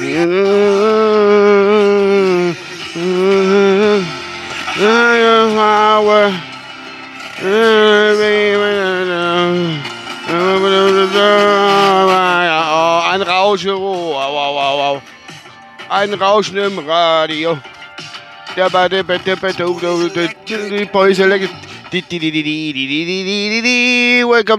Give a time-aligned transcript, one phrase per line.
[0.00, 0.32] Ein
[13.22, 15.02] Rauschen, oh, wow, wow, wow.
[15.90, 17.58] Ein Rauschen im Radio.
[18.56, 18.88] Welcome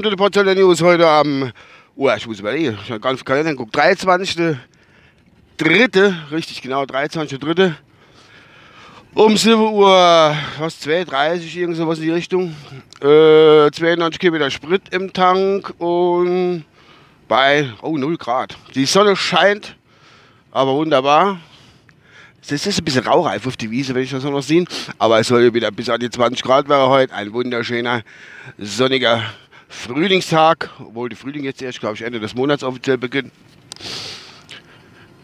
[0.03, 1.51] to the Portella News heute am,
[1.95, 4.57] oh, ich muss überlegen, ich habe gar nicht Kalender geguckt, 23.
[5.57, 7.73] Dritte, richtig genau, 23.3.
[9.13, 12.55] Um 7 Uhr, was, 2,30 irgend sowas in die Richtung.
[13.01, 16.63] Äh, 92 Kilometer Sprit im Tank und
[17.27, 18.57] bei, oh, 0 Grad.
[18.73, 19.75] Die Sonne scheint,
[20.51, 21.39] aber wunderbar.
[22.41, 24.67] Es ist ein bisschen raureif auf die Wiese, wenn ich das noch sehen.
[24.97, 27.13] Aber es soll wieder bis an die 20 Grad wäre heute.
[27.13, 28.01] Ein wunderschöner,
[28.57, 29.23] sonniger
[29.69, 30.69] Frühlingstag.
[30.79, 33.31] Obwohl die Frühling jetzt erst, glaube ich, Ende des Monats offiziell beginnt.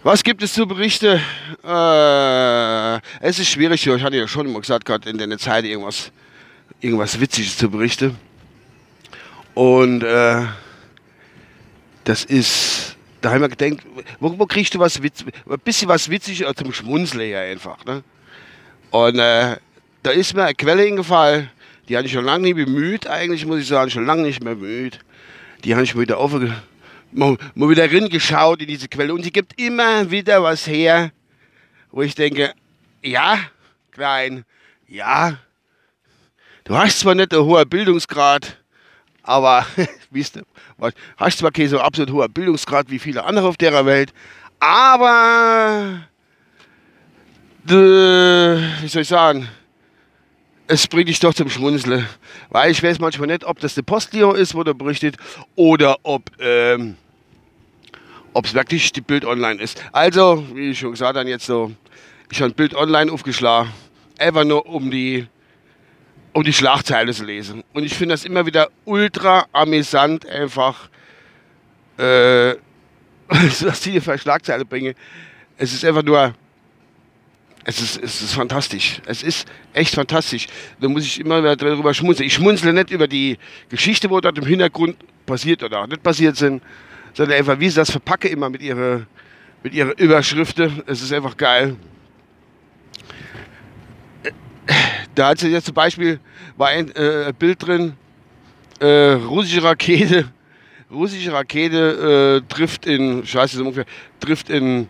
[0.04, 1.20] Was gibt es zu berichten?
[1.64, 6.12] Äh, es ist schwierig, ich hatte ja schon immer gesagt, gerade in der Zeit irgendwas,
[6.80, 8.16] irgendwas Witziges zu berichten.
[9.56, 10.46] Und äh,
[12.04, 13.84] das ist, da haben wir gedacht,
[14.20, 17.84] wo, wo kriegst du was Witz, ein bisschen was Witziges zum Schmunzeln ja einfach.
[17.84, 18.04] Ne?
[18.92, 19.58] Und äh,
[20.04, 21.50] da ist mir eine Quelle hingefallen,
[21.90, 24.56] die habe ich schon lange nicht bemüht, eigentlich muss ich sagen, schon lange nicht mehr
[24.56, 25.00] bemüht.
[25.64, 26.54] Die habe ich mir wieder aufge
[27.12, 29.14] mal, mal wieder reingeschaut in diese Quelle.
[29.14, 31.12] Und sie gibt immer wieder was her,
[31.92, 32.54] wo ich denke,
[33.02, 33.40] ja,
[33.98, 34.46] Klein,
[34.88, 35.40] ja,
[36.66, 38.58] du hast zwar nicht einen hohen Bildungsgrad,
[39.24, 39.66] aber,
[40.12, 40.44] wisst ihr,
[41.18, 44.14] hast zwar keinen so absolut hohen Bildungsgrad wie viele andere auf der Welt,
[44.60, 46.04] aber,
[47.64, 49.50] de, wie soll ich sagen,
[50.68, 52.08] es bringt dich doch zum Schmunzeln.
[52.50, 55.16] Weil ich weiß manchmal nicht, ob das der Postillon ist, wo der berichtet,
[55.56, 56.96] oder ob ähm,
[58.34, 59.84] es wirklich die Bild online ist.
[59.92, 61.72] Also, wie ich schon gesagt habe, jetzt so,
[62.30, 63.72] ich habe Bild online aufgeschlagen,
[64.20, 65.28] einfach nur um die,
[66.34, 67.64] um die Schlagzeile zu lesen.
[67.74, 70.90] Und ich finde das immer wieder ultra amüsant, einfach,
[71.98, 72.52] äh,
[73.28, 74.94] was die hier Schlagzeile bringen.
[75.58, 76.34] Es ist einfach nur
[77.70, 79.02] es ist, es ist fantastisch.
[79.06, 80.48] Es ist echt fantastisch.
[80.80, 82.26] Da muss ich immer wieder darüber schmunzeln.
[82.26, 84.96] Ich schmunzle nicht über die Geschichte, wo dort im Hintergrund
[85.26, 86.64] passiert oder auch nicht passiert sind,
[87.14, 89.06] sondern einfach, wie sie das verpacke immer mit ihrer
[89.64, 90.82] mit ihrer Überschriften.
[90.86, 91.76] Es ist einfach geil.
[95.14, 96.22] Da hat sie jetzt zum Beispiel
[96.56, 97.98] war ein äh, Bild drin,
[98.80, 100.32] äh, russische Rakete,
[100.90, 103.86] russische Rakete äh, trifft in, scheiße, ungefähr,
[104.22, 104.88] trifft in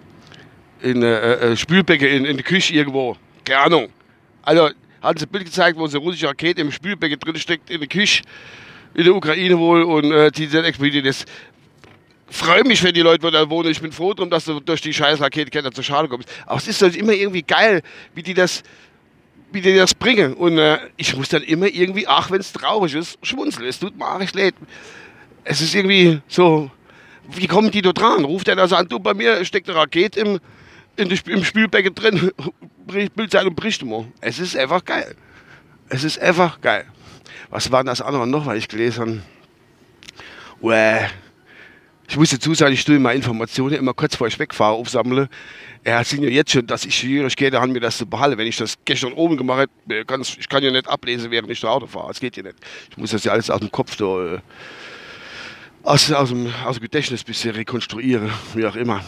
[0.82, 3.16] in äh, äh, Spülbecken in, in der Küche irgendwo.
[3.44, 3.90] Keine Ahnung.
[4.42, 4.70] Also
[5.02, 7.80] hat sie ein Bild gezeigt, wo so eine russische Rakete im Spülbecken drin steckt, in
[7.80, 8.24] der Küche,
[8.94, 11.28] in der Ukraine wohl, und äh, die dann explodiert ist.
[12.30, 13.72] Freue mich, wenn die Leute da wohnen.
[13.72, 16.30] Ich bin froh drum, dass du durch die scheiß Raketenkette zur Schade kommst.
[16.46, 17.82] Aber es ist halt immer irgendwie geil,
[18.16, 18.64] wie die das,
[19.52, 20.34] wie die das bringen.
[20.34, 23.68] Und äh, ich muss dann immer irgendwie, ach, wenn es traurig ist, schmunzeln.
[23.68, 24.56] Es tut mir echt leid.
[25.46, 26.70] Es ist irgendwie so,
[27.30, 28.26] wie kommen die da dran?
[28.26, 30.40] Ruft er da so an, du, bei mir steckt eine Rakete im,
[30.98, 32.32] in die, im Spülbecken drin,
[33.16, 34.06] Bildzeitung bricht immer.
[34.20, 35.16] Es ist einfach geil.
[35.90, 36.86] Es ist einfach geil.
[37.50, 39.24] Was war das andere noch, weil ich gelesen
[40.62, 41.10] habe?
[42.10, 45.30] Ich muss dazu sagen, ich tue meine Informationen immer kurz vor ich wegfahre aufsammle.
[45.84, 48.38] Er sieht ja jetzt schon, dass ich Schwierigkeiten habe, mir das zu behalten.
[48.38, 51.68] Wenn ich das gestern oben gemacht hätte, ich kann ja nicht ablesen, während ich da
[51.68, 52.08] Auto fahre.
[52.08, 52.56] Das geht ja nicht.
[52.90, 54.40] Ich muss das ja alles aus dem Kopf da, äh,
[55.84, 59.04] aus, aus, dem, aus dem Gedächtnis bisschen rekonstruieren, wie auch immer.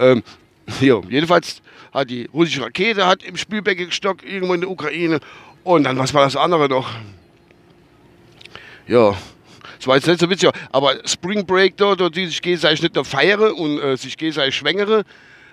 [0.00, 0.22] Ähm,
[0.80, 5.20] ja, jedenfalls hat die russische Rakete hat im Spielbecken gestockt, irgendwo in der Ukraine.
[5.64, 6.88] Und dann, was war das andere noch?
[8.86, 9.16] Ja,
[9.78, 12.94] das war jetzt nicht so witzig, aber Spring Break dort, dort die sich gegenseitig nicht
[12.94, 15.04] nur feiern und äh, sich gegenseitig schwängere.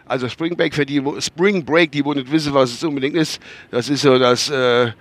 [0.05, 3.41] Also Spring Break für die, Spring Break, die wo nicht wissen, was es unbedingt ist,
[3.71, 4.91] das ist so, dass äh,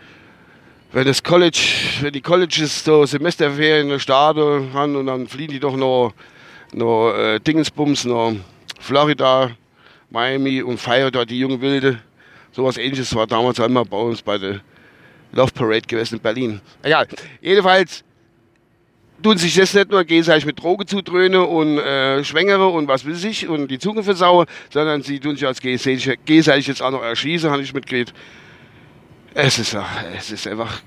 [0.92, 1.60] wenn das College,
[2.00, 6.12] wenn die Colleges so Semesterferien starten haben und dann fliehen die doch noch,
[6.72, 8.34] noch äh, Dingensbums, noch
[8.80, 9.50] Florida,
[10.10, 11.98] Miami und feiern dort die jungen Wilde.
[12.52, 14.60] Sowas ähnliches war damals einmal bei uns bei der
[15.32, 16.60] Love Parade gewesen in Berlin.
[16.82, 17.06] Egal.
[17.40, 18.04] Jedenfalls
[19.22, 23.16] tun sich das nicht nur gegenseitig mit Drogen zudröhnen und äh, Schwängere und was will
[23.24, 27.50] ich und die Zunge versauen, sondern sie tun sich als gegenseitig jetzt auch noch erschießen,
[27.50, 28.14] habe ich mitgekriegt.
[29.34, 29.76] Es ist,
[30.16, 30.80] es ist einfach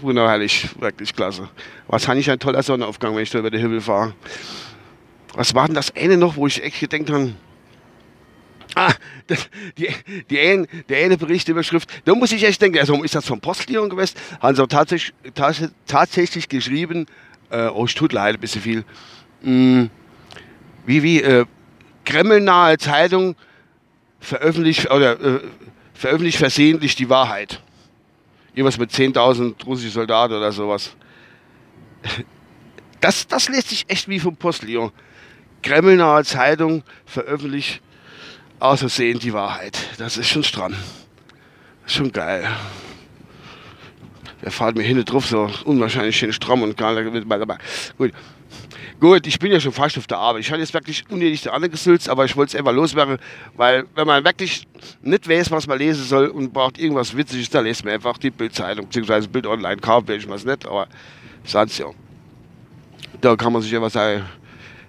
[0.00, 1.48] wunderherrlich, wirklich klasse.
[1.88, 4.14] Was habe ich ein toller Sonnenaufgang, wenn ich da über den Himmel fahre.
[5.34, 7.34] Was war denn das eine noch, wo ich echt gedacht habe,
[8.74, 8.92] Ah,
[9.26, 9.88] das, die,
[10.30, 13.90] die eine, der eine Berichtüberschrift, da muss ich echt denken, also ist das vom Postillon
[13.90, 14.16] gewesen?
[14.40, 15.14] Haben sie tatsächlich,
[15.86, 17.06] tatsächlich geschrieben,
[17.50, 18.84] äh, oh, ich tut leider ein bisschen viel,
[19.42, 19.86] mm,
[20.86, 21.46] wie, wie, äh,
[22.04, 23.36] Kremlnahe Zeitung
[24.18, 25.40] veröffentlicht oder äh,
[25.94, 27.62] veröffentlicht versehentlich die Wahrheit.
[28.54, 30.96] Irgendwas mit 10.000 russische Soldaten oder sowas.
[33.00, 34.90] Das, das lässt sich echt wie vom Postillon.
[35.62, 37.80] Kremlnahe Zeitung veröffentlicht
[38.60, 39.78] außersehen die Wahrheit.
[39.98, 40.74] Das ist schon stramm.
[41.86, 42.46] Schon geil.
[44.42, 47.10] Der fährt mir hinten drauf, so unwahrscheinlich schön stramm und geil.
[47.98, 48.12] Gut.
[49.00, 50.42] Gut, ich bin ja schon fast auf der Arbeit.
[50.42, 53.18] Ich hatte jetzt wirklich unnötig der andere gesülzt, aber ich wollte es einfach loswerden,
[53.56, 54.66] weil wenn man wirklich
[55.00, 58.30] nicht weiß, was man lesen soll und braucht irgendwas Witziges, dann lest man einfach die
[58.30, 60.86] Bildzeitung, beziehungsweise Bild online, kaufen will ich was nicht, aber
[61.44, 61.86] sonst ja.
[63.22, 64.26] Da kann man sich einfach seine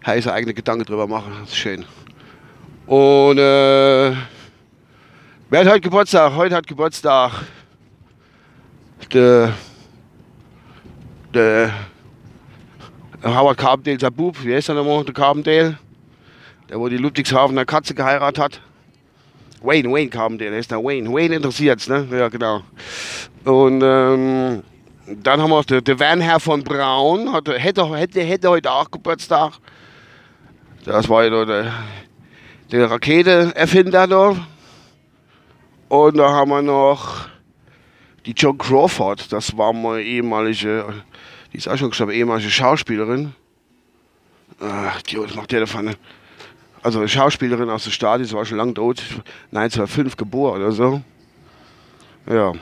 [0.05, 1.31] heiße eigene Gedanken drüber machen.
[1.39, 1.85] Das ist schön.
[2.85, 4.11] Und äh,
[5.49, 6.35] wer hat heute Geburtstag?
[6.35, 7.31] Heute hat Geburtstag
[9.13, 9.53] der,
[11.33, 11.71] der
[13.23, 15.77] Howard Carpendale, sein Bub, wie heißt er nochmal, der Carpendale?
[16.69, 18.61] Der, wo die Ludwigshafener Katze geheiratet hat.
[19.61, 21.11] Wayne, Wayne Carpendale, heißt der Wayne.
[21.11, 22.07] Wayne interessiert's, ne?
[22.11, 22.61] Ja, genau.
[23.45, 24.63] Und ähm,
[25.05, 29.53] dann haben wir den, der Wernherr von Braun, hat, hätte, hätte, hätte heute auch Geburtstag.
[30.85, 31.73] Das war ja der,
[32.71, 34.35] der Raketenerfinder da.
[35.89, 37.27] Und da haben wir noch
[38.25, 41.03] die John Crawford, das war mal ehemalige,
[41.51, 43.33] die ist auch schon gestorben, ehemalige Schauspielerin.
[44.61, 45.95] Ach, die, macht der da vorne?
[46.83, 49.03] Also eine Schauspielerin aus der Stadt, die war schon lange tot,
[49.51, 51.01] 1905 geboren oder so.
[52.29, 52.53] Ja.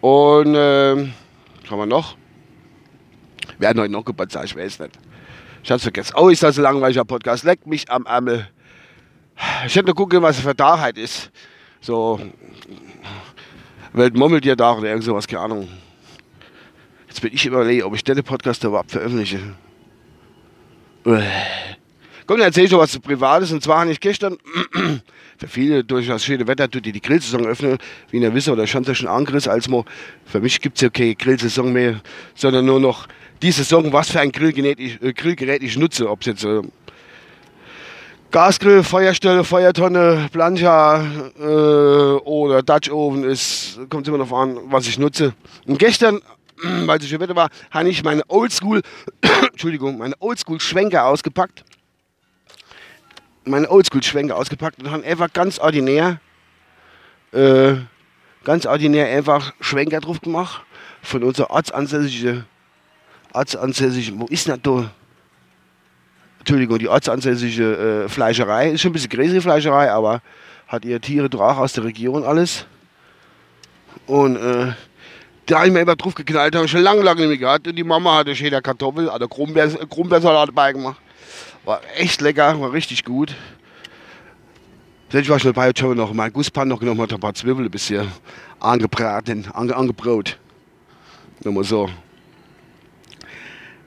[0.00, 1.12] Und ähm,
[1.70, 2.16] haben wir noch?
[3.58, 4.98] Wir hatten heute noch Geburtstag, ich weiß nicht.
[5.62, 6.14] Ich hab's vergessen.
[6.16, 7.44] Oh, ist das ein langweiliger Podcast.
[7.44, 8.48] Leck mich am Ärmel.
[9.66, 11.30] Ich hätte nur gucken, was für Tagheit ist.
[11.80, 12.20] So
[13.92, 15.68] Weltmurmeltier-Tag oder irgend sowas, keine Ahnung.
[17.08, 19.40] Jetzt bin ich überlegen, ob ich den Podcast überhaupt veröffentliche.
[22.26, 23.52] Komm, dann erzähl ich noch was Privates.
[23.52, 24.36] Und zwar habe ich gestern,
[25.38, 27.78] für viele durch das schöne Wetter, die, die Grillsaison öffnen,
[28.10, 29.84] wie ihr wisst, oder schon schon angerissen, als man,
[30.24, 32.00] für mich gibt es ja keine Grillsaison mehr,
[32.34, 33.06] sondern nur noch
[33.42, 36.10] die Saison, was für ein Grillgerät ich, äh, Grillgerät ich nutze.
[36.10, 36.62] Ob es jetzt äh,
[38.30, 41.02] Gasgrill, Feuerstelle, Feuertonne, Plancha
[41.38, 45.32] äh, oder Dutch Oven ist, kommt immer noch an, was ich nutze.
[45.66, 46.20] Und gestern,
[46.86, 48.82] weil es schon Wetter war, habe ich meine Oldschool,
[49.52, 51.64] Entschuldigung, meine Oldschool Schwenker ausgepackt.
[53.44, 56.20] Meine Oldschool Schwenker ausgepackt und habe einfach ganz ordinär,
[57.32, 57.74] äh,
[58.42, 60.62] ganz ordinär einfach Schwenker drauf gemacht
[61.02, 62.44] von unserer ortsansässigen
[63.36, 64.90] ortsansässige, wo ist denn da?
[66.46, 68.70] Entschuldigung, die ortsansässige äh, Fleischerei.
[68.70, 70.22] Ist schon ein bisschen größere Fleischerei, aber
[70.68, 72.66] hat ihr Tiere doch aus der Region alles.
[74.06, 74.72] Und äh,
[75.46, 77.66] da habe ich mir immer drauf geknallt, habe ich schon lange, lange nicht mehr gehabt.
[77.66, 81.00] Und die Mama hatte schöner Kartoffel, also Krummbeersalat dabei gemacht.
[81.64, 83.34] War echt lecker, war richtig gut.
[85.10, 87.64] Selbst war ich dabei, ich habe noch meinen Gusspan noch genommen, hat ein paar Zwiebeln
[87.64, 88.06] ein bisschen
[88.60, 90.38] angebraten, ange, angebrot.
[91.42, 91.90] Nur mal so.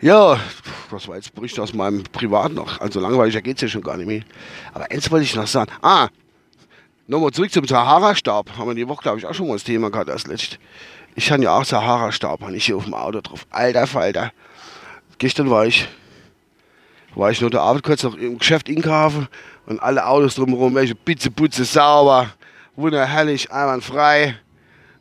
[0.01, 0.39] Ja,
[0.91, 2.79] was war jetzt Bericht aus meinem Privat noch?
[2.79, 4.21] Also langweiliger geht es ja schon gar nicht mehr.
[4.73, 5.69] Aber eins wollte ich noch sagen.
[5.81, 6.07] Ah,
[7.07, 8.57] nochmal zurück zum Sahara-Stab.
[8.57, 10.57] Haben wir die Woche, glaube ich, auch schon mal das Thema gehabt als letzt.
[11.15, 13.45] Ich habe ja auch Sahara-Stab, habe ich hier auf dem Auto drauf.
[13.49, 14.31] Alter Falter.
[15.17, 15.85] Gestern war ich,
[17.13, 19.27] war ich nur der Arbeit kurz noch im Geschäft einkaufen
[19.65, 22.27] und alle Autos drumherum, welche Pizze, Putze, sauber,
[22.77, 24.39] wunderherrlich, einwandfrei.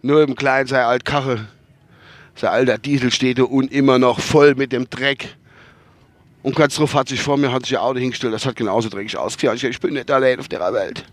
[0.02, 1.46] Nur im Kleinen sei Altkache
[2.38, 5.36] sein alter Diesel steht da und immer noch voll mit dem Dreck.
[6.42, 8.88] Und kurz darauf hat sich vor mir hat sich ein Auto hingestellt, das hat genauso
[8.88, 9.54] dreckig ausgesehen.
[9.56, 11.04] Ich, ich bin nicht allein auf der Welt.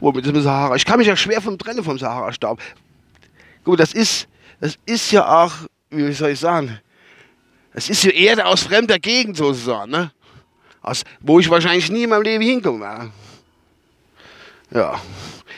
[0.00, 0.76] Wo mit dem Sahara.
[0.76, 2.60] Ich kann mich ja schwer vom trennen vom Sahara-Staub.
[3.64, 4.28] Gut, das ist,
[4.60, 5.52] das ist ja auch,
[5.90, 6.78] wie soll ich sagen,
[7.72, 10.12] das ist ja Erde aus fremder Gegend sozusagen, ne?
[10.82, 13.10] Aus, wo ich wahrscheinlich nie in meinem Leben hinkomme.
[14.70, 15.00] Ja.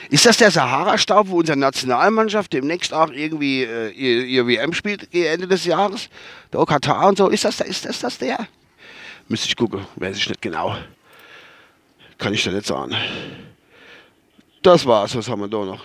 [0.09, 5.13] Ist das der Sahara-Staub, wo unsere Nationalmannschaft demnächst auch irgendwie äh, ihr, ihr, WM spielt
[5.13, 6.09] Ende des Jahres?
[6.51, 7.27] Der Katar und so.
[7.27, 8.47] Ist das, ist das, das der?
[9.27, 10.75] Müsste ich gucken, weiß ich nicht genau.
[12.17, 12.95] Kann ich da nicht sagen.
[14.63, 15.83] Das war's, was haben wir da noch?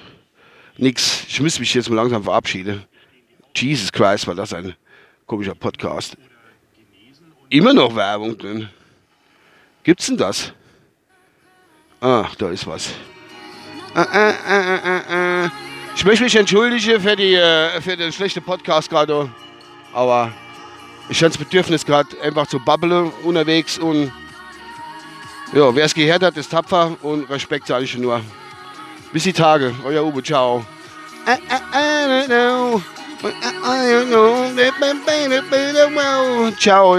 [0.78, 1.24] Nix.
[1.28, 2.82] Ich müsste mich jetzt mal langsam verabschieden.
[3.54, 4.74] Jesus Christ, war das ein
[5.26, 6.16] komischer Podcast.
[7.50, 8.70] Immer noch Werbung drin.
[9.82, 10.52] Gibt's denn das?
[12.00, 12.90] Ah, da ist was.
[13.94, 15.48] Äh, äh, äh,
[15.94, 17.38] ich möchte mich entschuldigen für, die,
[17.80, 19.30] für den schlechten Podcast gerade.
[19.92, 20.32] Aber
[21.08, 23.78] ich habe das Bedürfnis gerade einfach zu babbeln unterwegs.
[23.78, 24.12] Und
[25.52, 28.20] ja, wer es gehört hat, ist tapfer und Respekt sage ich nur.
[29.12, 29.72] Bis die Tage.
[29.84, 30.64] Euer Uwe, ciao.
[36.58, 36.96] Ciao.